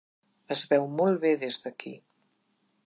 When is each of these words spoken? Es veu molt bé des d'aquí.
Es 0.55 0.63
veu 0.71 0.87
molt 1.01 1.21
bé 1.27 1.35
des 1.45 1.61
d'aquí. 1.67 1.95